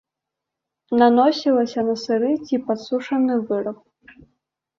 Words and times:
Наносілася 1.01 1.79
на 1.89 1.95
сыры 2.05 2.31
ці 2.47 2.55
падсушаны 2.71 3.39
выраб. 3.53 3.77